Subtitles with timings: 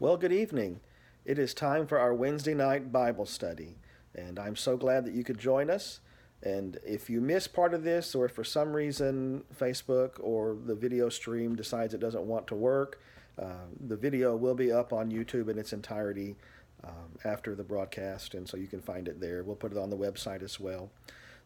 [0.00, 0.78] Well, good evening.
[1.24, 3.78] It is time for our Wednesday night Bible study,
[4.14, 5.98] and I'm so glad that you could join us.
[6.40, 10.76] And if you miss part of this, or if for some reason Facebook or the
[10.76, 13.00] video stream decides it doesn't want to work,
[13.42, 16.36] uh, the video will be up on YouTube in its entirety
[16.84, 19.42] um, after the broadcast, and so you can find it there.
[19.42, 20.92] We'll put it on the website as well.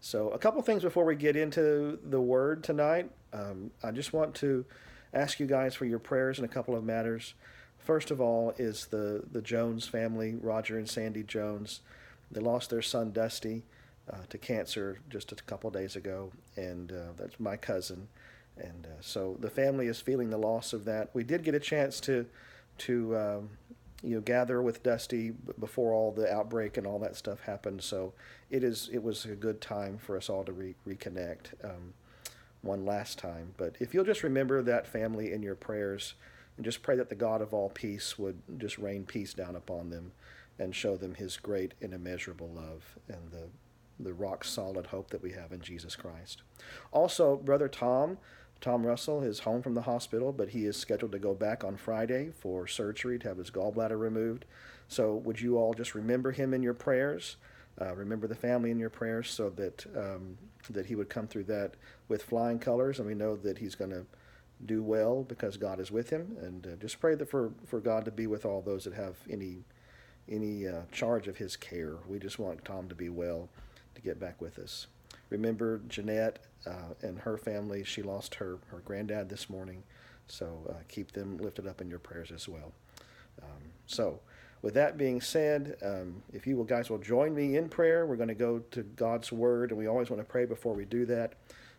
[0.00, 3.11] So, a couple things before we get into the Word tonight.
[3.32, 4.66] Um, I just want to
[5.14, 7.32] ask you guys for your prayers in a couple of matters.
[7.85, 11.81] First of all, is the, the Jones family, Roger and Sandy Jones.
[12.31, 13.64] They lost their son Dusty
[14.11, 18.08] uh, to cancer just a couple days ago, and uh, that's my cousin.
[18.57, 21.11] And uh, so the family is feeling the loss of that.
[21.13, 22.27] We did get a chance to
[22.79, 23.50] to um,
[24.03, 27.83] you know gather with Dusty before all the outbreak and all that stuff happened.
[27.83, 28.13] So
[28.50, 31.94] it is it was a good time for us all to re- reconnect um,
[32.61, 33.55] one last time.
[33.56, 36.14] But if you'll just remember that family in your prayers
[36.56, 39.91] and just pray that the God of all peace would just rain peace down upon
[39.91, 40.12] them
[40.59, 43.48] and show them his great and immeasurable love and the
[44.00, 46.42] the rock solid hope that we have in Jesus Christ.
[46.92, 48.19] Also, brother Tom,
[48.61, 51.77] Tom Russell is home from the hospital, but he is scheduled to go back on
[51.77, 54.44] Friday for surgery to have his gallbladder removed.
[54.89, 57.37] So, would you all just remember him in your prayers?
[57.81, 60.37] Uh, remember the family in your prayers, so that um,
[60.70, 61.75] that he would come through that
[62.09, 64.05] with flying colors, and we know that he's going to
[64.66, 66.36] do well because God is with him.
[66.41, 69.16] And uh, just pray that for for God to be with all those that have
[69.30, 69.64] any
[70.28, 71.96] any uh, charge of his care.
[72.08, 73.48] We just want Tom to be well
[73.94, 74.86] to get back with us.
[75.30, 77.84] Remember Jeanette uh, and her family.
[77.84, 79.82] She lost her, her granddad this morning,
[80.27, 82.72] so uh, keep them lifted up in your prayers as well.
[83.42, 84.20] Um, so,
[84.60, 88.06] with that being said, um, if you will, guys will join me in prayer.
[88.06, 90.84] We're going to go to God's Word, and we always want to pray before we
[90.84, 91.32] do that.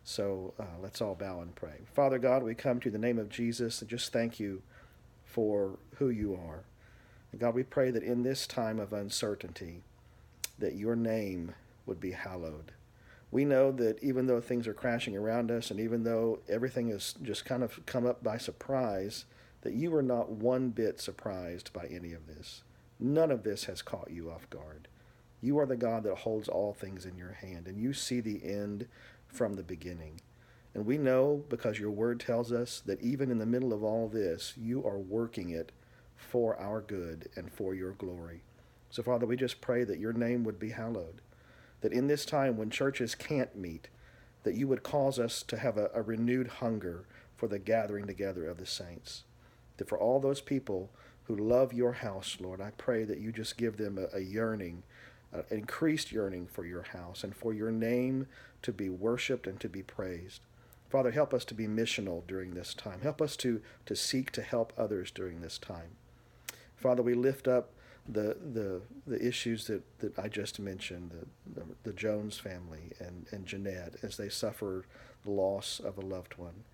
[0.03, 1.81] So uh, let's all bow and pray.
[1.93, 4.61] Father God, we come to the name of Jesus and just thank you
[5.23, 6.63] for who you are.
[7.31, 9.81] And God, we pray that in this time of uncertainty,
[10.59, 12.73] that your name would be hallowed.
[13.31, 17.15] We know that even though things are crashing around us and even though everything has
[17.23, 19.25] just kind of come up by surprise,
[19.61, 22.63] that you are not one bit surprised by any of this.
[22.99, 24.87] None of this has caught you off guard.
[25.41, 28.41] You are the God that holds all things in your hand, and you see the
[28.45, 28.87] end
[29.33, 30.21] from the beginning.
[30.73, 34.07] And we know because your word tells us that even in the middle of all
[34.07, 35.71] this, you are working it
[36.15, 38.41] for our good and for your glory.
[38.89, 41.21] So, Father, we just pray that your name would be hallowed
[41.83, 43.89] that in this time when churches can't meet,
[44.43, 47.05] that you would cause us to have a, a renewed hunger
[47.35, 49.23] for the gathering together of the saints.
[49.77, 50.91] That for all those people
[51.23, 54.83] who love your house, Lord, I pray that you just give them a, a yearning,
[55.33, 58.27] an increased yearning for your house and for your name
[58.61, 60.41] to be worshiped and to be praised.
[60.89, 63.01] Father, help us to be missional during this time.
[63.01, 65.97] Help us to, to seek to help others during this time.
[66.75, 67.71] Father, we lift up
[68.07, 73.27] the the the issues that, that I just mentioned, the, the, the Jones family and,
[73.31, 74.85] and Jeanette, as they suffer
[75.23, 76.65] the loss of a loved one.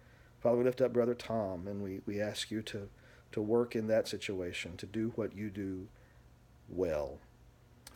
[0.42, 2.90] Father, we lift up Brother Tom and we, we ask you to,
[3.32, 5.88] to work in that situation, to do what you do
[6.68, 7.20] well.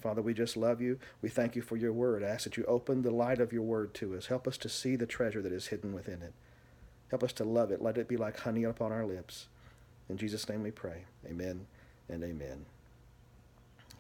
[0.03, 0.99] Father, we just love you.
[1.21, 2.23] We thank you for your word.
[2.23, 4.25] I ask that you open the light of your word to us.
[4.25, 6.33] Help us to see the treasure that is hidden within it.
[7.07, 7.81] Help us to love it.
[7.81, 9.47] Let it be like honey upon our lips.
[10.09, 11.05] In Jesus' name we pray.
[11.25, 11.67] Amen
[12.09, 12.65] and amen.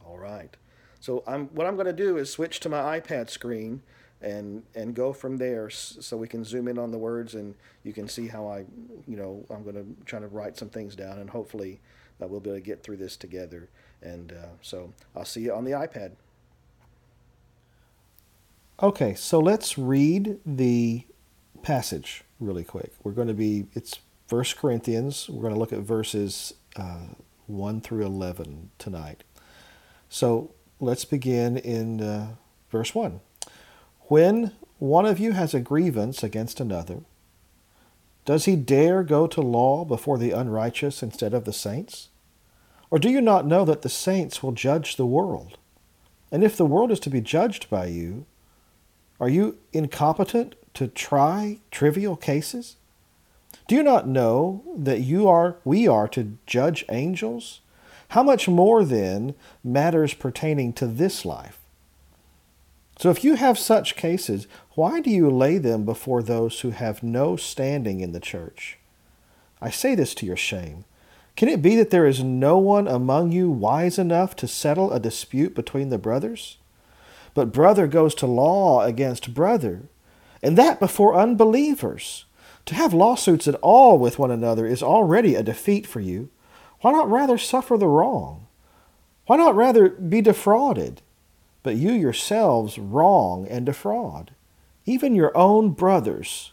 [0.05, 0.53] All right.
[0.99, 3.81] So I'm, what I'm going to do is switch to my iPad screen
[4.21, 7.93] and and go from there so we can zoom in on the words and you
[7.93, 8.65] can see how I,
[9.07, 11.79] you know, I'm going to try to write some things down and hopefully
[12.21, 13.69] uh, we'll be able to get through this together.
[14.03, 16.11] And uh, so I'll see you on the iPad.
[18.81, 21.05] Okay, so let's read the
[21.61, 22.91] passage really quick.
[23.03, 25.29] We're going to be, it's First Corinthians.
[25.29, 27.07] We're going to look at verses uh,
[27.47, 29.23] 1 through 11 tonight.
[30.09, 32.35] So let's begin in uh,
[32.69, 33.21] verse 1.
[34.07, 37.01] When one of you has a grievance against another,
[38.25, 42.09] does he dare go to law before the unrighteous instead of the saints?
[42.93, 45.57] Or do you not know that the saints will judge the world?
[46.31, 48.27] And if the world is to be judged by you,
[49.19, 52.75] are you incompetent to try trivial cases?
[53.67, 57.61] Do you not know that you are we are to judge angels?
[58.09, 61.57] How much more then matters pertaining to this life?
[62.99, 64.45] So if you have such cases,
[64.75, 68.77] why do you lay them before those who have no standing in the church?
[69.59, 70.85] I say this to your shame.
[71.35, 74.99] Can it be that there is no one among you wise enough to settle a
[74.99, 76.57] dispute between the brothers?
[77.33, 79.83] But brother goes to law against brother,
[80.43, 82.25] and that before unbelievers.
[82.67, 86.29] To have lawsuits at all with one another is already a defeat for you.
[86.81, 88.47] Why not rather suffer the wrong?
[89.25, 91.01] Why not rather be defrauded?
[91.61, 94.31] But you yourselves wrong and defraud,
[94.85, 96.52] even your own brothers.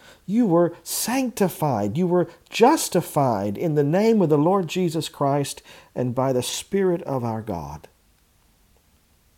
[0.31, 5.61] you were sanctified, you were justified in the name of the Lord Jesus Christ
[5.93, 7.87] and by the Spirit of our God.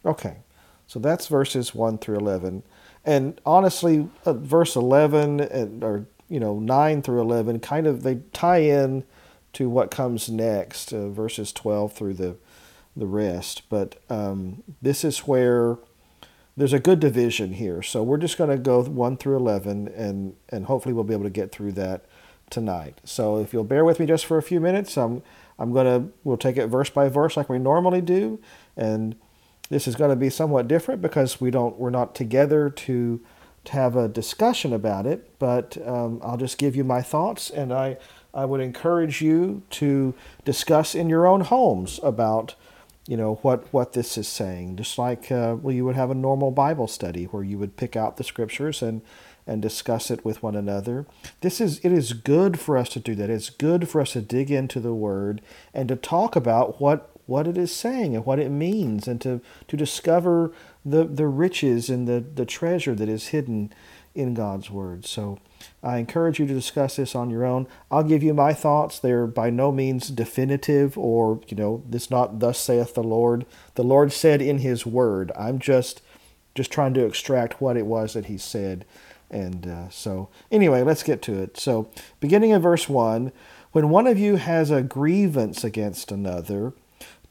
[0.06, 0.38] Okay,
[0.88, 2.63] so that's verses 1 through 11.
[3.04, 8.19] And honestly, uh, verse 11 and, or, you know, 9 through 11 kind of, they
[8.31, 9.04] tie in
[9.54, 12.36] to what comes next, uh, verses 12 through the,
[12.95, 13.63] the rest.
[13.69, 15.78] But um, this is where
[16.56, 17.82] there's a good division here.
[17.82, 21.24] So we're just going to go 1 through 11, and, and hopefully we'll be able
[21.24, 22.06] to get through that
[22.50, 23.02] tonight.
[23.04, 25.24] So if you'll bear with me just for a few minutes, I'm,
[25.58, 28.40] I'm going to, we'll take it verse by verse like we normally do.
[28.78, 29.16] And
[29.70, 33.20] this is going to be somewhat different because we don't, we're not together to,
[33.66, 37.74] to have a discussion about it, but um, I'll just give you my thoughts, and
[37.74, 37.98] I,
[38.34, 40.14] I would encourage you to
[40.44, 42.56] discuss in your own homes about
[43.08, 46.16] you know what what this is saying just like uh, well you would have a
[46.16, 49.02] normal bible study where you would pick out the scriptures and
[49.46, 51.06] and discuss it with one another.
[51.42, 53.30] This is it is good for us to do that.
[53.30, 55.42] It's good for us to dig into the word
[55.74, 59.42] and to talk about what what it is saying and what it means and to
[59.68, 60.52] to discover
[60.86, 63.74] the the riches and the the treasure that is hidden
[64.15, 65.39] in God's word so
[65.81, 67.68] I encourage you to discuss this on your own.
[67.92, 69.00] I'll give you my thoughts.
[69.00, 73.45] They're by no means definitive or, you know, this not thus saith the Lord.
[73.75, 75.31] The Lord said in his word.
[75.38, 76.01] I'm just
[76.56, 78.86] just trying to extract what it was that he said.
[79.31, 81.57] And uh, so, anyway, let's get to it.
[81.57, 81.89] So,
[82.19, 83.31] beginning in verse 1
[83.71, 86.74] When one of you has a grievance against another,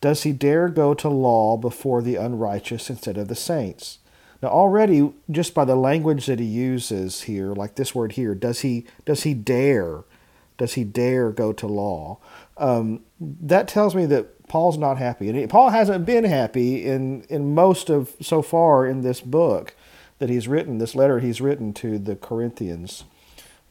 [0.01, 3.99] does he dare go to law before the unrighteous instead of the saints?
[4.43, 8.61] Now already just by the language that he uses here, like this word here, does
[8.61, 10.05] he does he dare?
[10.59, 12.19] Does he dare go to law?
[12.57, 17.55] Um, that tells me that Paul's not happy, and Paul hasn't been happy in in
[17.55, 19.75] most of so far in this book
[20.19, 23.05] that he's written, this letter he's written to the Corinthians.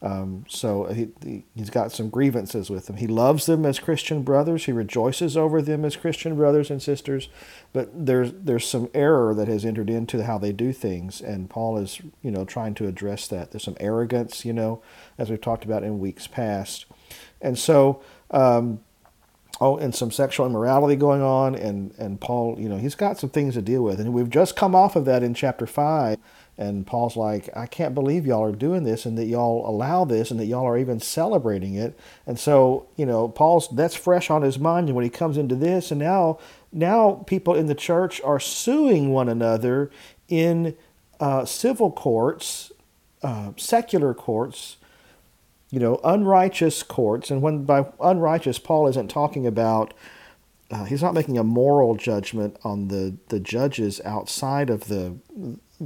[0.02, 2.96] Um, so he, he's got some grievances with them.
[2.96, 4.64] He loves them as Christian brothers.
[4.64, 7.28] He rejoices over them as Christian brothers and sisters.
[7.72, 11.78] But there's there's some error that has entered into how they do things, and Paul
[11.78, 13.52] is you know trying to address that.
[13.52, 14.82] There's some arrogance, you know,
[15.18, 16.86] as we've talked about in weeks past,
[17.40, 18.02] and so.
[18.30, 18.80] Um,
[19.60, 23.28] oh, and some sexual immorality going on, and and Paul, you know, he's got some
[23.28, 26.18] things to deal with, and we've just come off of that in chapter five
[26.58, 30.30] and Paul's like, I can't believe y'all are doing this and that y'all allow this
[30.30, 31.98] and that y'all are even celebrating it.
[32.26, 35.90] And so, you know, Paul's that's fresh on his mind when he comes into this
[35.90, 36.38] and now
[36.70, 39.90] now people in the church are suing one another
[40.28, 40.76] in
[41.20, 42.70] uh, civil courts,
[43.22, 44.76] uh, secular courts,
[45.70, 47.30] you know, unrighteous courts.
[47.30, 49.94] And when by unrighteous, Paul isn't talking about
[50.70, 55.14] uh, he's not making a moral judgment on the, the judges outside of the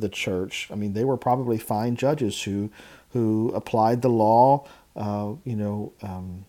[0.00, 0.68] the church.
[0.70, 2.70] I mean, they were probably fine judges who
[3.12, 6.44] who applied the law, uh, you know, um,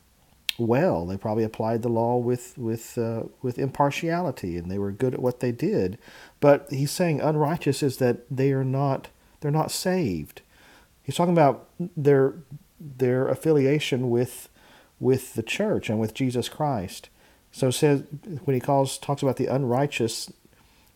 [0.58, 1.06] well.
[1.06, 5.22] They probably applied the law with with uh, with impartiality, and they were good at
[5.22, 5.98] what they did.
[6.40, 10.42] But he's saying unrighteous is that they are not they're not saved.
[11.04, 12.34] He's talking about their
[12.80, 14.50] their affiliation with
[15.00, 17.10] with the church and with Jesus Christ.
[17.52, 18.04] So says
[18.46, 20.32] when he calls talks about the unrighteous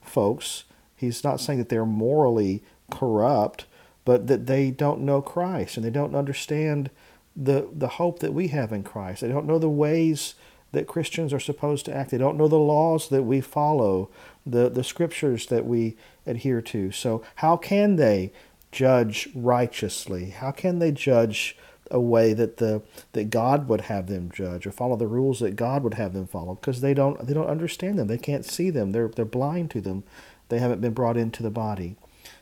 [0.04, 0.66] folks,
[1.02, 3.66] He's not saying that they're morally corrupt,
[4.06, 6.90] but that they don't know Christ and they don't understand
[7.36, 9.22] the, the hope that we have in Christ.
[9.22, 10.36] They don't know the ways
[10.72, 12.12] that Christians are supposed to act.
[12.12, 14.10] They don't know the laws that we follow,
[14.46, 16.92] the, the scriptures that we adhere to.
[16.92, 18.32] So, how can they
[18.72, 20.30] judge righteously?
[20.30, 21.58] How can they judge
[21.90, 22.82] a way that the
[23.12, 26.28] that God would have them judge or follow the rules that God would have them
[26.28, 26.56] follow?
[26.56, 28.08] Because they don't they don't understand them.
[28.08, 28.92] They can't see them.
[28.92, 30.04] They're they're blind to them.
[30.52, 31.96] They haven't been brought into the body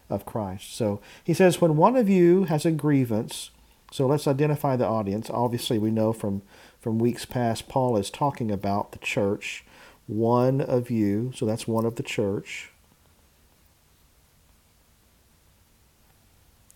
[0.10, 0.76] of Christ.
[0.76, 3.52] So he says, when one of you has a grievance,
[3.92, 5.30] so let's identify the audience.
[5.30, 6.42] Obviously, we know from,
[6.80, 9.64] from weeks past, Paul is talking about the church.
[10.08, 12.72] One of you, so that's one of the church,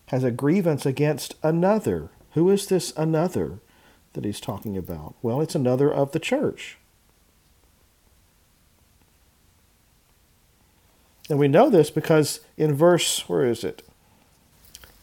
[0.06, 2.10] has a grievance against another.
[2.34, 3.58] Who is this another
[4.12, 5.16] that he's talking about?
[5.20, 6.78] Well, it's another of the church.
[11.28, 13.82] And we know this because in verse, where is it?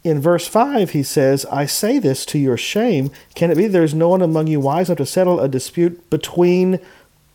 [0.03, 3.11] In verse 5, he says, I say this to your shame.
[3.35, 6.09] Can it be there is no one among you wise enough to settle a dispute
[6.09, 6.79] between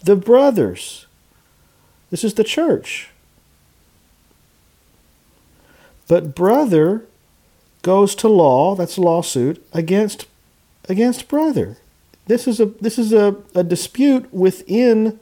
[0.03, 1.07] the brothers?
[2.11, 3.11] This is the church.
[6.09, 7.05] But brother
[7.83, 10.27] goes to law, that's a lawsuit, against
[10.89, 11.77] against brother.
[12.27, 15.19] This is a this is a, a dispute within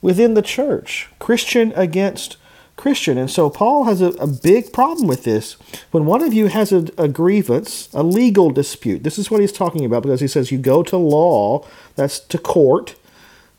[0.00, 1.08] within the church.
[1.18, 2.36] Christian against
[2.80, 3.18] Christian.
[3.18, 5.52] And so Paul has a, a big problem with this.
[5.90, 9.52] When one of you has a, a grievance, a legal dispute, this is what he's
[9.52, 12.96] talking about because he says you go to law, that's to court.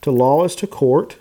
[0.02, 1.18] To law is to court.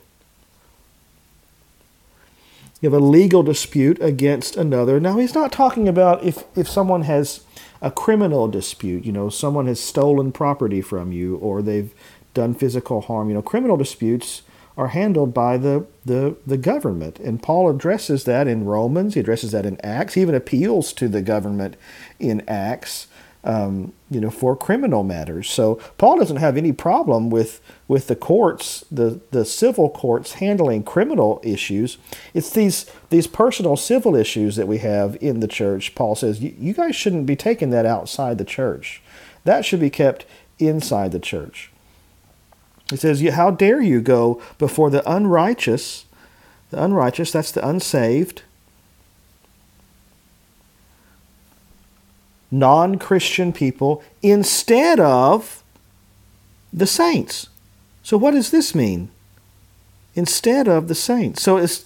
[2.80, 4.98] You have a legal dispute against another.
[4.98, 7.44] Now, he's not talking about if, if someone has
[7.82, 11.92] a criminal dispute, you know, someone has stolen property from you or they've
[12.32, 13.28] done physical harm.
[13.28, 14.40] You know, criminal disputes
[14.80, 17.18] are handled by the, the, the government.
[17.18, 21.06] And Paul addresses that in Romans, he addresses that in Acts, he even appeals to
[21.06, 21.76] the government
[22.18, 23.06] in Acts.
[23.42, 25.48] Um, you know, for criminal matters.
[25.48, 30.82] So Paul doesn't have any problem with with the courts, the the civil courts handling
[30.82, 31.96] criminal issues.
[32.34, 35.94] It's these these personal civil issues that we have in the church.
[35.94, 39.00] Paul says you guys shouldn't be taking that outside the church.
[39.44, 40.26] That should be kept
[40.58, 41.70] inside the church.
[42.90, 46.04] He says, How dare you go before the unrighteous?
[46.70, 48.42] The unrighteous, that's the unsaved,
[52.50, 55.64] non Christian people instead of
[56.72, 57.48] the saints.
[58.02, 59.10] So, what does this mean?
[60.14, 61.42] Instead of the saints.
[61.42, 61.84] So, it's,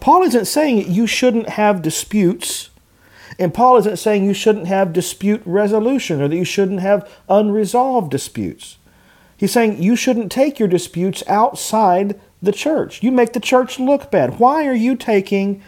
[0.00, 2.70] Paul isn't saying you shouldn't have disputes.
[3.38, 8.10] And Paul isn't saying you shouldn't have dispute resolution or that you shouldn't have unresolved
[8.10, 8.76] disputes.
[9.44, 13.02] He's saying you shouldn't take your disputes outside the church.
[13.02, 14.38] You make the church look bad.
[14.38, 15.62] Why are you taking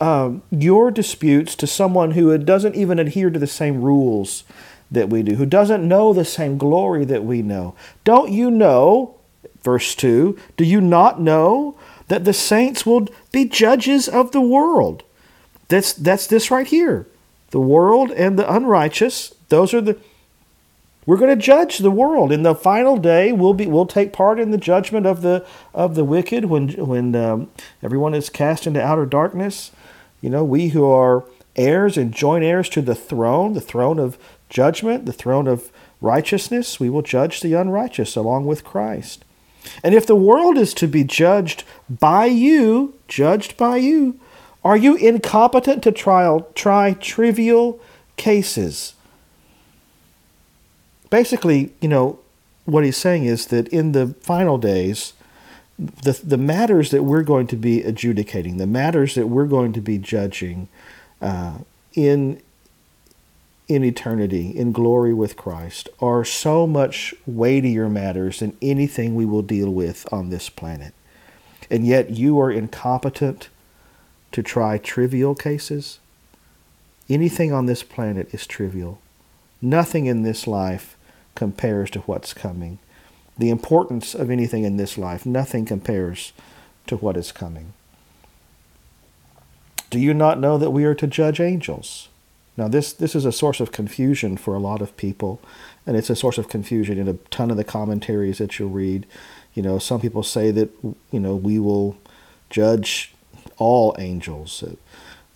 [0.00, 4.44] um, your disputes to someone who doesn't even adhere to the same rules
[4.90, 7.74] that we do, who doesn't know the same glory that we know?
[8.02, 9.16] Don't you know,
[9.62, 15.02] verse 2, do you not know that the saints will be judges of the world?
[15.68, 17.06] That's, that's this right here.
[17.50, 19.98] The world and the unrighteous, those are the
[21.08, 23.32] we're going to judge the world in the final day.
[23.32, 27.16] We'll be we'll take part in the judgment of the of the wicked when when
[27.16, 27.50] um,
[27.82, 29.72] everyone is cast into outer darkness.
[30.20, 31.24] You know, we who are
[31.56, 34.18] heirs and joint heirs to the throne, the throne of
[34.50, 35.72] judgment, the throne of
[36.02, 39.24] righteousness, we will judge the unrighteous along with Christ.
[39.82, 44.20] And if the world is to be judged by you, judged by you,
[44.62, 47.80] are you incompetent to trial, try trivial
[48.18, 48.92] cases?
[51.10, 52.18] Basically, you know,
[52.64, 55.14] what he's saying is that in the final days,
[55.78, 59.80] the, the matters that we're going to be adjudicating, the matters that we're going to
[59.80, 60.68] be judging
[61.22, 61.58] uh,
[61.94, 62.42] in,
[63.68, 69.42] in eternity, in glory with Christ, are so much weightier matters than anything we will
[69.42, 70.92] deal with on this planet.
[71.70, 73.48] And yet you are incompetent
[74.32, 76.00] to try trivial cases.
[77.08, 79.00] Anything on this planet is trivial.
[79.62, 80.96] Nothing in this life
[81.38, 82.80] compares to what's coming.
[83.38, 86.32] The importance of anything in this life, nothing compares
[86.88, 87.74] to what is coming.
[89.88, 92.08] Do you not know that we are to judge angels?
[92.56, 95.40] Now, this, this is a source of confusion for a lot of people,
[95.86, 99.06] and it's a source of confusion in a ton of the commentaries that you'll read.
[99.54, 100.70] You know, some people say that,
[101.12, 101.96] you know, we will
[102.50, 103.14] judge
[103.58, 104.64] all angels.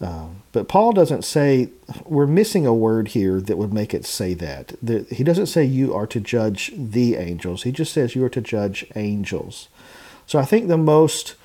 [0.02, 1.68] Um, but Paul doesn't say,
[2.04, 4.75] we're missing a word here that would make it say that.
[4.82, 7.62] The, he doesn't say you are to judge the angels.
[7.62, 9.68] He just says you are to judge angels.
[10.26, 11.37] So I think the most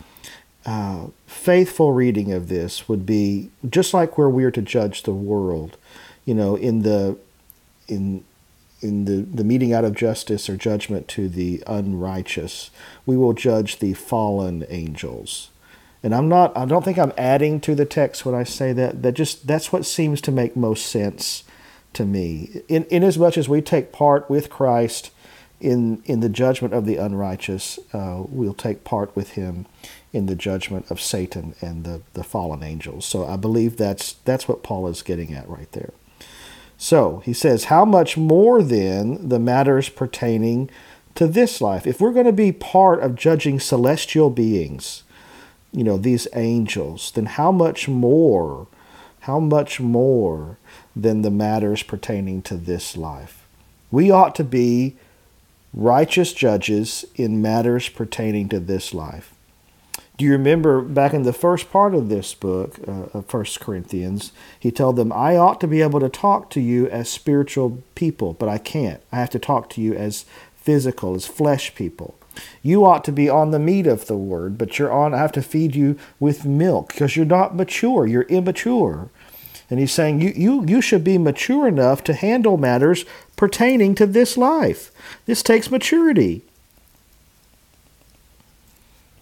[0.66, 5.14] uh, faithful reading of this would be just like where we are to judge the
[5.14, 5.78] world.
[6.26, 7.18] You know, in the
[7.88, 8.26] in
[8.82, 12.70] in the, the meting out of justice or judgment to the unrighteous,
[13.06, 15.50] we will judge the fallen angels.
[16.04, 19.04] And I'm not I don't think I'm adding to the text when I say that.
[19.04, 21.44] That just that's what seems to make most sense
[21.94, 22.62] to me.
[22.68, 25.12] In in as much as we take part with Christ
[25.60, 29.66] in in the judgment of the unrighteous, uh, we'll take part with him
[30.13, 33.06] in the judgment of Satan and the, the fallen angels.
[33.06, 35.92] So I believe that's that's what Paul is getting at right there.
[36.77, 40.70] So he says, How much more then the matters pertaining
[41.16, 41.88] to this life?
[41.88, 45.04] If we're going to be part of judging celestial beings,
[45.72, 48.68] you know, these angels, then how much more,
[49.22, 50.58] how much more
[50.96, 53.46] than the matters pertaining to this life?
[53.92, 54.96] We ought to be
[55.74, 59.34] righteous judges in matters pertaining to this life.
[60.18, 64.32] Do you remember back in the first part of this book, uh, of First Corinthians,
[64.60, 68.34] he told them, I ought to be able to talk to you as spiritual people,
[68.34, 69.00] but I can't.
[69.12, 72.16] I have to talk to you as physical, as flesh people.
[72.62, 75.32] You ought to be on the meat of the word, but you're on, I have
[75.34, 79.10] to feed you with milk because you're not mature, you're immature.
[79.70, 84.06] And he's saying you, you, you should be mature enough to handle matters pertaining to
[84.06, 84.91] this life.
[85.25, 86.44] This takes maturity.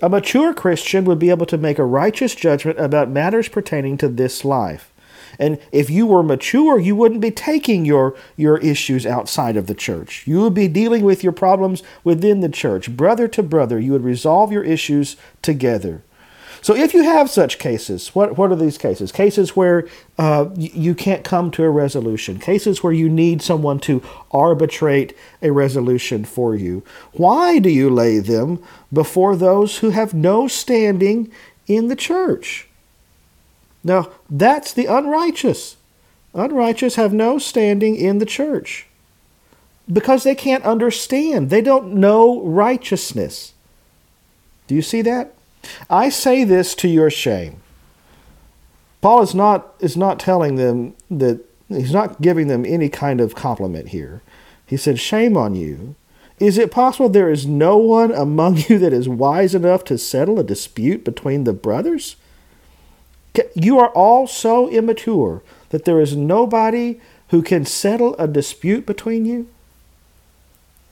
[0.01, 4.07] A mature Christian would be able to make a righteous judgment about matters pertaining to
[4.07, 4.91] this life.
[5.39, 9.75] And if you were mature, you wouldn't be taking your, your issues outside of the
[9.75, 10.25] church.
[10.25, 12.95] You would be dealing with your problems within the church.
[12.95, 16.03] Brother to brother, you would resolve your issues together.
[16.65, 19.11] So if you have such cases, what, what are these cases?
[19.11, 19.87] Cases where
[20.17, 24.01] uh, you can't come to a resolution, cases where you need someone to
[24.31, 26.83] arbitrate a resolution for you.
[27.11, 31.31] Why do you lay them before those who have no standing
[31.67, 32.67] in the church?
[33.85, 35.77] Now, that's the unrighteous.
[36.33, 38.87] Unrighteous have no standing in the church
[39.91, 41.51] because they can't understand.
[41.51, 43.53] They don't know righteousness.
[44.65, 45.35] Do you see that?
[45.87, 47.61] I say this to your shame.
[49.01, 53.35] Paul is not is not telling them that he's not giving them any kind of
[53.35, 54.23] compliment here.
[54.65, 55.95] He said, "Shame on you.
[56.39, 60.39] Is it possible there is no one among you that is wise enough to settle
[60.39, 62.15] a dispute between the brothers?
[63.55, 66.99] You are all so immature that there is nobody
[67.29, 69.47] who can settle a dispute between you?"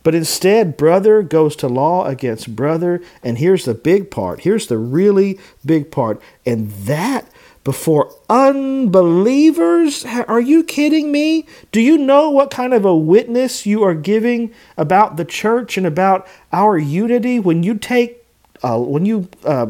[0.03, 3.01] But instead, brother goes to law against brother.
[3.23, 4.41] And here's the big part.
[4.41, 6.21] Here's the really big part.
[6.45, 7.29] And that
[7.63, 10.05] before unbelievers?
[10.05, 11.47] Are you kidding me?
[11.71, 15.87] Do you know what kind of a witness you are giving about the church and
[15.87, 18.25] about our unity when you take,
[18.61, 19.67] uh, when you uh,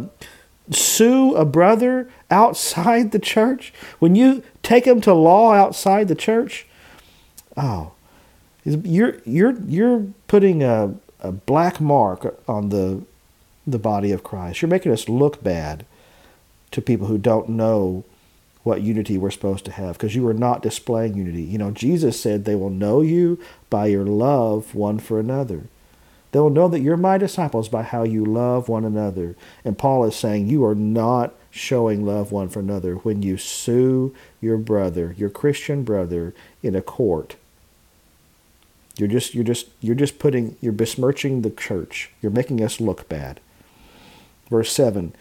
[0.74, 3.74] sue a brother outside the church?
[4.00, 6.65] When you take him to law outside the church?
[7.56, 7.92] Oh,
[8.66, 13.03] you're you're you're putting a, a black mark on the
[13.66, 14.62] the body of Christ.
[14.62, 15.86] You're making us look bad
[16.72, 18.03] to people who don't know
[18.64, 21.44] what unity we're supposed to have because you are not displaying unity.
[21.44, 25.64] You know, Jesus said they will know you by your love one for another.
[26.33, 29.37] They will know that you're my disciples by how you love one another.
[29.63, 34.13] And Paul is saying you are not showing love one for another when you sue
[34.41, 37.37] your brother, your Christian brother, in a court
[38.98, 42.11] you're just you're just you're just putting you're besmirching the church.
[42.22, 43.39] You're making us look bad.
[44.50, 45.13] Verse 7.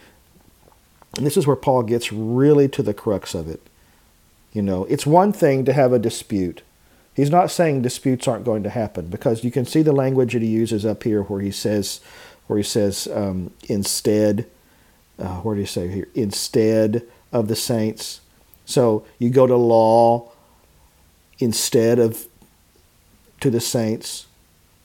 [1.17, 3.63] And this is where Paul gets really to the crux of it.
[4.53, 6.63] You know, it's one thing to have a dispute.
[7.15, 10.43] He's not saying disputes aren't going to happen because you can see the language that
[10.43, 12.01] he uses up here where he says
[12.47, 14.47] where he says um, instead
[15.19, 18.23] uh, where do you say here instead of the saints
[18.65, 20.31] so you go to law
[21.39, 22.27] instead of
[23.41, 24.27] to the saints.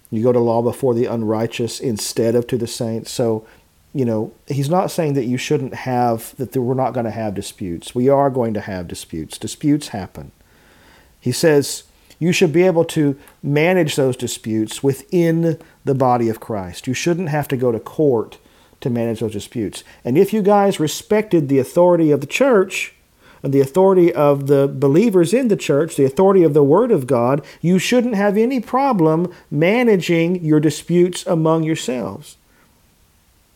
[0.09, 3.11] You go to law before the unrighteous instead of to the saints.
[3.11, 3.45] So,
[3.93, 7.35] you know, he's not saying that you shouldn't have, that we're not going to have
[7.35, 7.93] disputes.
[7.93, 9.37] We are going to have disputes.
[9.37, 10.31] Disputes happen.
[11.19, 11.83] He says
[12.19, 16.87] you should be able to manage those disputes within the body of Christ.
[16.87, 18.37] You shouldn't have to go to court
[18.81, 19.83] to manage those disputes.
[20.03, 22.93] And if you guys respected the authority of the church,
[23.43, 27.05] and the authority of the believers in the church, the authority of the Word of
[27.05, 32.35] God, you shouldn't have any problem managing your disputes among yourselves.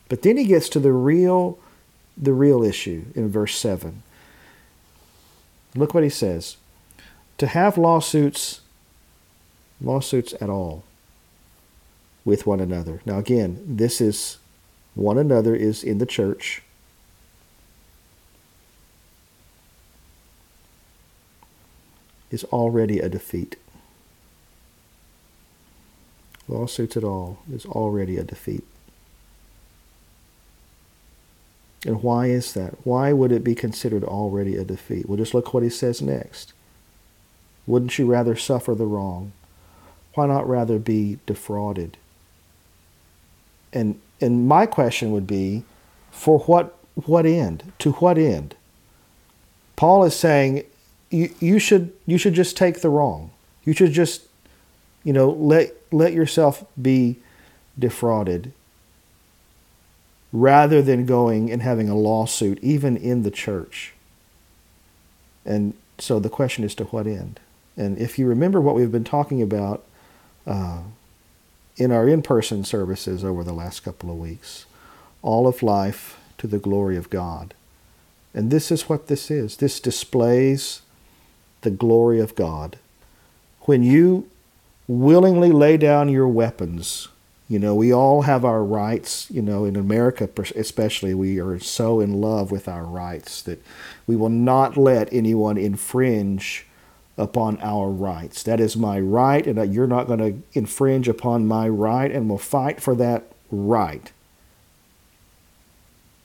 [0.08, 1.58] But then he gets to the real
[2.18, 4.04] the real issue in verse 7.
[5.76, 6.58] Look what he says.
[7.42, 8.62] To have lawsuits
[9.82, 10.84] lawsuits at all
[12.24, 13.02] with one another.
[13.04, 14.38] Now again, this is
[14.94, 16.62] one another is in the church
[22.30, 23.56] is already a defeat.
[26.48, 28.66] Lawsuits at all is already a defeat.
[31.88, 32.76] And why is that?
[32.86, 35.10] Why would it be considered already a defeat?
[35.10, 36.54] Well, just look what he says next.
[37.72, 39.32] Wouldn't you rather suffer the wrong?
[40.16, 41.96] Why not rather be defrauded?
[43.72, 45.64] And and my question would be,
[46.12, 47.72] for what what end?
[47.80, 48.56] To what end?
[49.78, 50.66] Paul is saying
[51.10, 53.32] you, you should you should just take the wrong.
[53.64, 54.24] You should just
[55.06, 57.20] you know let let yourself be
[57.80, 58.52] defrauded
[60.34, 63.94] rather than going and having a lawsuit even in the church.
[65.46, 67.40] And so the question is to what end?
[67.78, 69.84] And if you remember what we've been talking about
[70.46, 70.82] uh,
[71.78, 74.66] in our in person services over the last couple of weeks,
[75.22, 77.54] all of life to the glory of God.
[78.34, 79.58] And this is what this is.
[79.58, 80.82] This displays
[81.62, 82.78] the glory of God.
[83.62, 84.30] When you
[84.88, 87.08] willingly lay down your weapons,
[87.48, 89.30] you know, we all have our rights.
[89.30, 93.62] You know, in America especially, we are so in love with our rights that
[94.08, 96.66] we will not let anyone infringe
[97.18, 98.44] upon our rights.
[98.44, 102.38] That is my right, and you're not going to infringe upon my right, and we'll
[102.38, 104.12] fight for that right.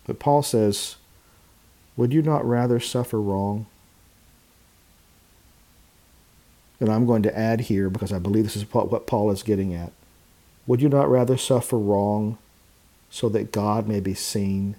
[0.07, 0.97] But Paul says,
[1.97, 3.67] Would you not rather suffer wrong?
[6.79, 9.75] And I'm going to add here because I believe this is what Paul is getting
[9.75, 9.93] at.
[10.67, 12.39] Would you not rather suffer wrong
[13.09, 14.77] so that God may be seen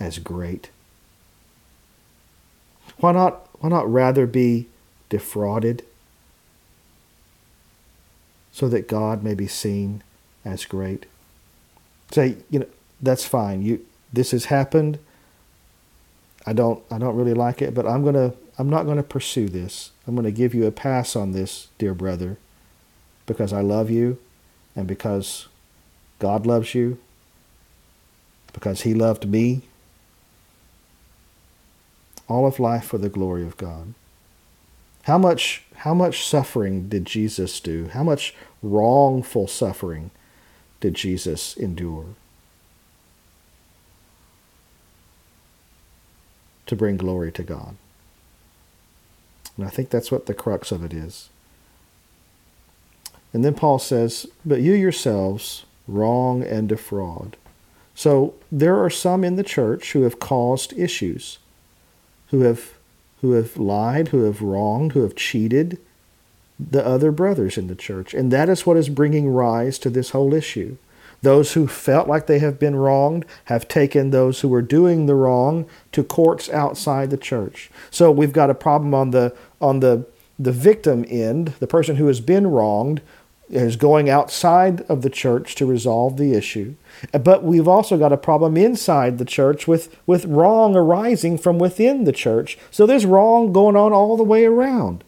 [0.00, 0.70] as great?
[2.98, 4.66] Why not, why not rather be
[5.08, 5.84] defrauded
[8.52, 10.02] so that God may be seen
[10.44, 11.06] as great?
[12.10, 12.66] Say, you know,
[13.00, 13.62] that's fine.
[13.62, 14.98] You this has happened.
[16.46, 19.92] I don't I don't really like it, but I'm to I'm not to pursue this.
[20.06, 22.38] I'm to give you a pass on this, dear brother,
[23.26, 24.18] because I love you
[24.74, 25.46] and because
[26.18, 26.98] God loves you,
[28.52, 29.62] because He loved me,
[32.26, 33.94] all of life for the glory of God.
[35.08, 37.88] How much, how much suffering did Jesus do?
[37.94, 40.10] How much wrongful suffering
[40.80, 42.08] did Jesus endure?
[46.66, 47.76] To bring glory to God.
[49.56, 51.30] And I think that's what the crux of it is.
[53.32, 57.38] And then Paul says, But you yourselves wrong and defraud.
[57.94, 61.38] So there are some in the church who have caused issues,
[62.26, 62.77] who have
[63.20, 65.78] who have lied, who have wronged, who have cheated
[66.58, 68.14] the other brothers in the church.
[68.14, 70.76] And that is what is bringing rise to this whole issue.
[71.20, 75.16] Those who felt like they have been wronged have taken those who were doing the
[75.16, 77.70] wrong to courts outside the church.
[77.90, 80.06] So we've got a problem on the on the
[80.38, 83.00] the victim end, the person who has been wronged,
[83.50, 86.74] is going outside of the church to resolve the issue.
[87.12, 92.04] But we've also got a problem inside the church with, with wrong arising from within
[92.04, 92.58] the church.
[92.70, 95.04] So there's wrong going on all the way around.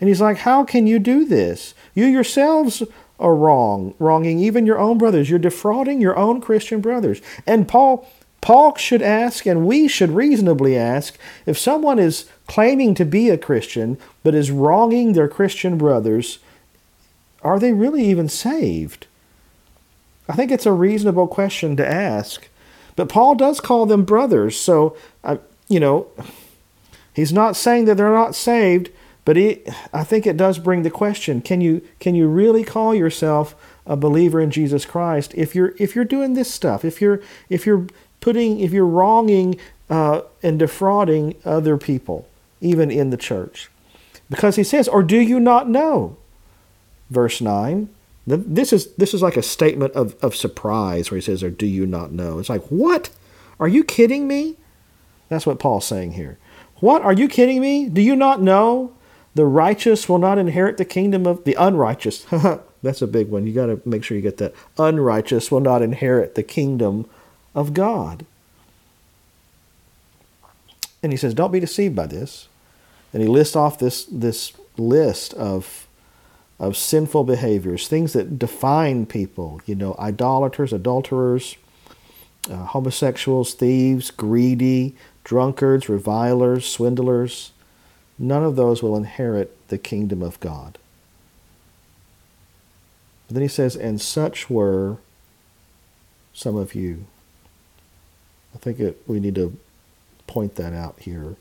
[0.00, 1.74] And he's like, How can you do this?
[1.94, 2.82] You yourselves
[3.18, 5.30] are wrong, wronging even your own brothers.
[5.30, 7.20] You're defrauding your own Christian brothers.
[7.46, 8.08] And Paul
[8.44, 11.16] Paul should ask, and we should reasonably ask,
[11.46, 16.40] if someone is claiming to be a Christian but is wronging their Christian brothers,
[17.44, 19.06] are they really even saved?
[20.28, 22.48] I think it's a reasonable question to ask.
[22.96, 25.36] But Paul does call them brothers, so, uh,
[25.68, 26.06] you know,
[27.12, 28.90] he's not saying that they're not saved,
[29.24, 32.94] but he, I think it does bring the question: Can you can you really call
[32.94, 33.54] yourself
[33.86, 36.84] a believer in Jesus Christ if you're if you're doing this stuff?
[36.84, 37.86] If you're if you're
[38.20, 39.58] putting if you're wronging
[39.90, 42.28] uh, and defrauding other people,
[42.60, 43.70] even in the church,
[44.30, 46.16] because he says, "Or do you not know?"
[47.14, 47.88] Verse 9.
[48.26, 51.66] This is, this is like a statement of, of surprise where he says, Or do
[51.66, 52.38] you not know?
[52.38, 53.10] It's like, What?
[53.60, 54.56] Are you kidding me?
[55.28, 56.38] That's what Paul's saying here.
[56.76, 57.02] What?
[57.02, 57.88] Are you kidding me?
[57.88, 58.92] Do you not know?
[59.34, 62.24] The righteous will not inherit the kingdom of the unrighteous.
[62.82, 63.46] That's a big one.
[63.46, 64.54] You got to make sure you get that.
[64.78, 67.06] Unrighteous will not inherit the kingdom
[67.54, 68.26] of God.
[71.02, 72.48] And he says, Don't be deceived by this.
[73.12, 75.83] And he lists off this, this list of
[76.58, 81.56] of sinful behaviors, things that define people, you know, idolaters, adulterers,
[82.50, 87.52] uh, homosexuals, thieves, greedy, drunkards, revilers, swindlers.
[88.18, 90.78] None of those will inherit the kingdom of God.
[93.26, 94.98] But then he says, and such were
[96.32, 97.06] some of you.
[98.54, 99.56] I think it, we need to
[100.26, 101.36] point that out here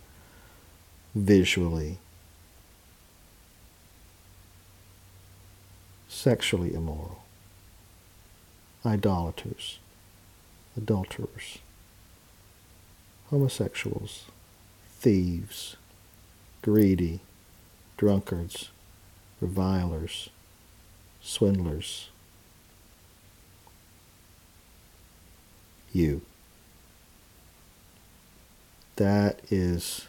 [1.14, 2.00] visually.
[6.14, 7.24] Sexually immoral,
[8.86, 9.80] idolaters,
[10.78, 11.58] adulterers,
[13.30, 14.26] homosexuals,
[15.00, 15.76] thieves,
[16.62, 17.20] greedy,
[17.98, 18.70] drunkards,
[19.42, 20.30] revilers,
[21.22, 22.10] swindlers.
[25.92, 26.22] You.
[28.98, 30.08] That is,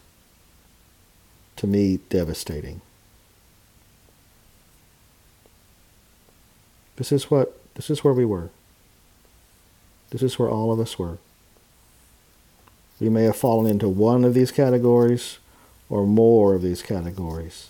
[1.56, 2.82] to me, devastating.
[6.96, 8.50] This is what this is where we were.
[10.10, 11.18] This is where all of us were.
[13.00, 15.38] We may have fallen into one of these categories
[15.88, 17.68] or more of these categories.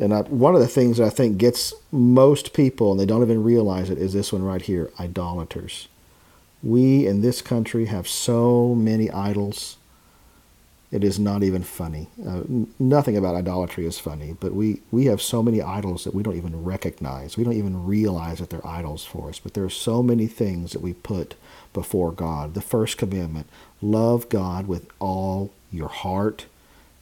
[0.00, 3.22] And I, one of the things that I think gets most people, and they don't
[3.22, 5.88] even realize it, is this one right here idolaters.
[6.62, 9.76] We in this country have so many idols.
[10.90, 12.08] It is not even funny.
[12.26, 12.42] Uh,
[12.78, 16.36] nothing about idolatry is funny, but we, we have so many idols that we don't
[16.36, 17.36] even recognize.
[17.36, 19.38] We don't even realize that they're idols for us.
[19.38, 21.34] But there are so many things that we put
[21.74, 22.54] before God.
[22.54, 23.48] The first commandment
[23.82, 26.46] love God with all your heart,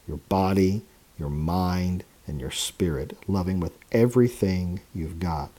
[0.09, 0.83] your body,
[1.17, 3.17] your mind, and your spirit.
[3.29, 5.51] Loving with everything you've got.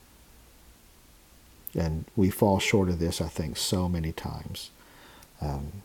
[1.74, 4.70] And we fall short of this, I think, so many times.
[5.40, 5.82] Um,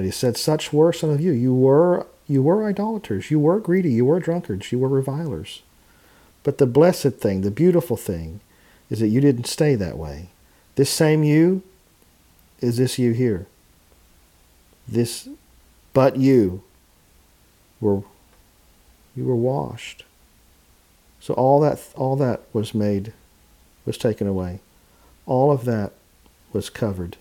[0.00, 1.30] but he said, Such were some of you.
[1.30, 5.60] You were you were idolaters, you were greedy, you were drunkards, you were revilers.
[6.42, 8.40] But the blessed thing, the beautiful thing,
[8.88, 10.30] is that you didn't stay that way.
[10.76, 11.62] This same you
[12.62, 13.46] is this you here.
[14.88, 15.28] This
[15.92, 16.62] but you
[17.78, 18.02] were
[19.14, 20.06] you were washed.
[21.20, 23.12] So all that all that was made
[23.84, 24.60] was taken away.
[25.26, 25.92] All of that
[26.54, 27.18] was covered.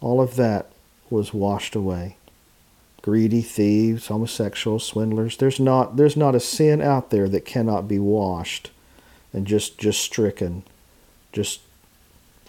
[0.00, 0.70] All of that
[1.10, 2.16] was washed away.
[3.02, 5.36] Greedy, thieves, homosexuals, swindlers.
[5.36, 8.70] There's not there's not a sin out there that cannot be washed
[9.32, 10.64] and just just stricken,
[11.32, 11.60] just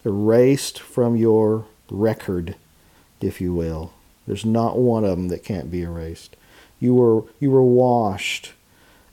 [0.04, 2.56] erased from your record,
[3.22, 3.94] if you will.
[4.28, 6.36] There's not one of them that can't be erased.
[6.80, 8.54] You were you were washed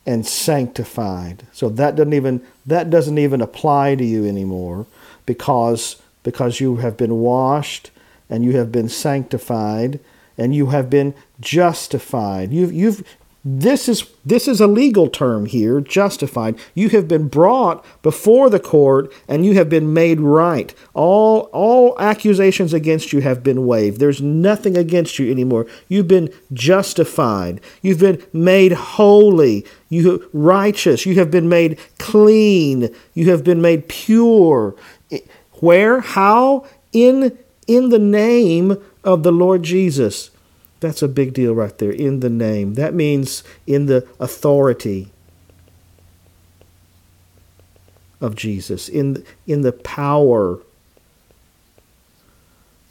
[0.07, 1.45] and sanctified.
[1.53, 4.87] So that doesn't even that doesn't even apply to you anymore
[5.27, 7.91] because because you have been washed
[8.29, 10.01] and you have been sanctified
[10.39, 12.53] and you have been justified.
[12.53, 13.05] You've you've
[13.49, 16.59] this is this is a legal term here, justified.
[16.75, 20.75] You have been brought before the court and you have been made right.
[20.95, 24.01] All all accusations against you have been waived.
[24.01, 25.69] There's nothing against you anymore.
[25.87, 27.61] You've been justified.
[27.83, 29.65] You've been made holy.
[29.89, 31.07] You righteous.
[31.07, 32.93] You have been made clean.
[33.15, 34.75] You have been made pure.
[35.61, 36.01] Where?
[36.01, 36.67] How?
[36.93, 40.31] In in the name of the Lord Jesus.
[40.81, 41.91] That's a big deal right there.
[41.91, 42.75] In the name.
[42.75, 45.11] That means in the authority
[48.21, 50.61] of Jesus, in, in the power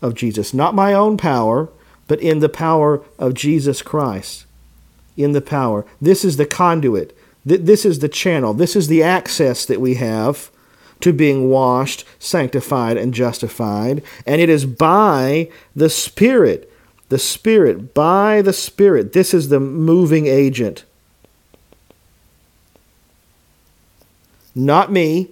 [0.01, 0.53] of Jesus.
[0.53, 1.69] Not my own power,
[2.07, 4.45] but in the power of Jesus Christ.
[5.17, 5.85] In the power.
[6.01, 7.17] This is the conduit.
[7.45, 8.53] This is the channel.
[8.53, 10.49] This is the access that we have
[11.05, 14.01] to being washed, sanctified, and justified.
[14.25, 16.71] And it is by the Spirit
[17.09, 19.13] the Spirit, by the Spirit.
[19.13, 20.83] This is the moving agent.
[24.55, 25.29] Not me.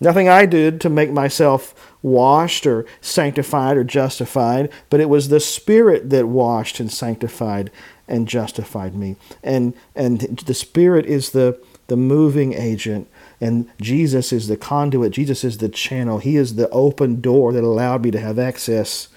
[0.00, 5.40] Nothing I did to make myself washed or sanctified or justified, but it was the
[5.40, 7.70] Spirit that washed and sanctified
[8.06, 9.16] and justified me.
[9.42, 11.58] And and the Spirit is the
[11.90, 13.08] the moving agent
[13.40, 15.12] and Jesus is the conduit.
[15.12, 16.18] Jesus is the channel.
[16.18, 19.08] He is the open door that allowed me to have access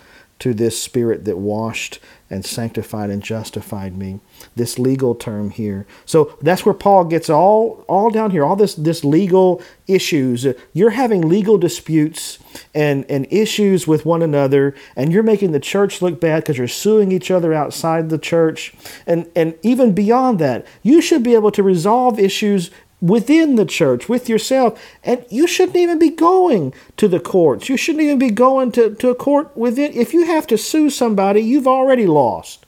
[0.43, 4.19] to this spirit that washed and sanctified and justified me.
[4.57, 5.85] This legal term here.
[6.05, 10.45] So that's where Paul gets all all down here, all this this legal issues.
[10.73, 12.39] You're having legal disputes
[12.75, 16.67] and, and issues with one another, and you're making the church look bad because you're
[16.67, 18.73] suing each other outside the church.
[19.07, 22.69] And and even beyond that, you should be able to resolve issues
[23.03, 24.81] within the church, with yourself.
[25.03, 27.67] And you shouldn't even be going to the courts.
[27.67, 29.91] You shouldn't even be going to, to a court within.
[29.93, 32.65] If you have to sue somebody, you've already lost.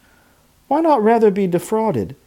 [0.68, 2.18] Why not rather be defrauded?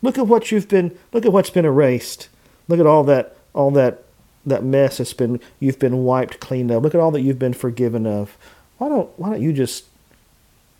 [0.00, 2.28] Look at what you've been look at what's been erased.
[2.66, 4.04] Look at all that all that
[4.46, 6.82] that mess that's been you've been wiped clean up.
[6.82, 8.38] Look at all that you've been forgiven of.
[8.78, 9.86] Why don't why don't you just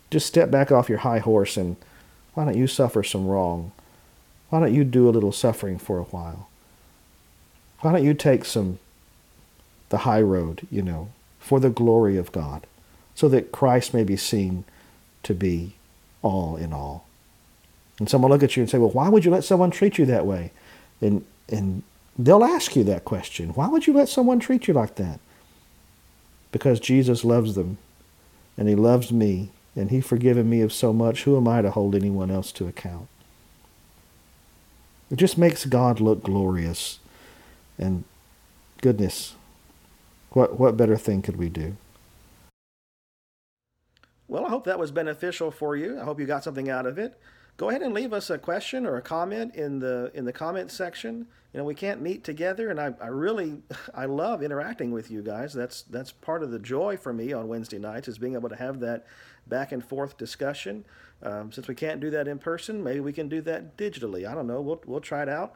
[0.09, 1.75] just step back off your high horse and
[2.33, 3.73] why don't you suffer some wrong?
[4.49, 6.49] Why don't you do a little suffering for a while?
[7.81, 8.79] Why don't you take some,
[9.89, 11.09] the high road, you know,
[11.39, 12.65] for the glory of God,
[13.15, 14.65] so that Christ may be seen
[15.23, 15.75] to be
[16.21, 17.05] all in all?
[17.99, 20.05] And someone look at you and say, well, why would you let someone treat you
[20.07, 20.51] that way?
[21.01, 21.83] And, and
[22.17, 23.49] they'll ask you that question.
[23.49, 25.19] Why would you let someone treat you like that?
[26.51, 27.77] Because Jesus loves them,
[28.57, 31.23] and he loves me, and he forgiven me of so much.
[31.23, 33.07] Who am I to hold anyone else to account?
[35.11, 36.99] It just makes God look glorious.
[37.77, 38.03] And
[38.81, 39.35] goodness,
[40.31, 41.77] what, what better thing could we do?
[44.27, 45.99] Well, I hope that was beneficial for you.
[45.99, 47.19] I hope you got something out of it.
[47.57, 50.71] Go ahead and leave us a question or a comment in the in the comment
[50.71, 51.27] section.
[51.51, 53.57] You know, we can't meet together, and I, I really
[53.93, 55.51] I love interacting with you guys.
[55.51, 58.55] That's that's part of the joy for me on Wednesday nights is being able to
[58.55, 59.07] have that
[59.49, 60.85] back and forth discussion.
[61.21, 64.29] Um, since we can't do that in person, maybe we can do that digitally.
[64.29, 64.61] I don't know.
[64.61, 65.55] We'll, we'll try it out,